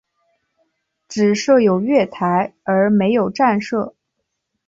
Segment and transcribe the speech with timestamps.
[1.07, 3.93] 只设有月台而没有站舍。